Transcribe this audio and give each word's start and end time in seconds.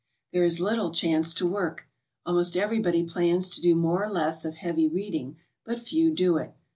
There 0.33 0.43
is 0.43 0.59
little 0.59 0.89
chance 0.91 1.31
to 1.35 1.45
work. 1.47 1.85
Almost 2.25 2.57
everybody 2.57 3.03
plans 3.03 3.49
to 3.49 3.61
do 3.61 3.75
more 3.75 4.03
or 4.03 4.09
less 4.09 4.43
of 4.45 4.55
heavy 4.55 4.87
reading, 4.87 5.37
but 5.63 5.79
few 5.79 6.09
do 6.11 6.37
it. 6.37 6.55